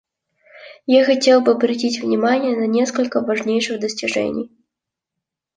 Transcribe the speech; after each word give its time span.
Я 0.87 1.05
хотел 1.05 1.41
бы 1.41 1.51
обратить 1.51 2.01
внимание 2.01 2.57
на 2.57 2.65
несколько 2.65 3.21
важнейших 3.21 3.79
достижений. 3.79 4.49